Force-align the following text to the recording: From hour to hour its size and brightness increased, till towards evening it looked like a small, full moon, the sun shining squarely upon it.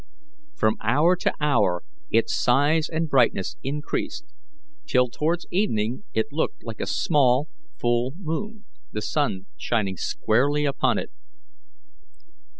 From 0.55 0.77
hour 0.81 1.15
to 1.17 1.31
hour 1.39 1.83
its 2.09 2.35
size 2.35 2.89
and 2.89 3.07
brightness 3.07 3.55
increased, 3.61 4.25
till 4.87 5.09
towards 5.09 5.45
evening 5.51 6.05
it 6.11 6.31
looked 6.31 6.63
like 6.63 6.81
a 6.81 6.87
small, 6.87 7.49
full 7.79 8.13
moon, 8.17 8.65
the 8.91 9.03
sun 9.03 9.45
shining 9.59 9.97
squarely 9.97 10.65
upon 10.65 10.97
it. 10.97 11.11